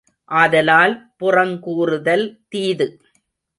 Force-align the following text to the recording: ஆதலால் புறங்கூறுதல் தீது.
ஆதலால் 0.31 0.95
புறங்கூறுதல் 1.19 2.25
தீது. 2.49 2.87